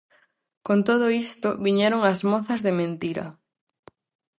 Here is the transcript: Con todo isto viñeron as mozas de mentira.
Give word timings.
Con 0.67 0.79
todo 0.87 1.05
isto 1.25 1.49
viñeron 1.65 2.01
as 2.11 2.19
mozas 2.31 2.59
de 2.65 2.71
mentira. 2.79 3.25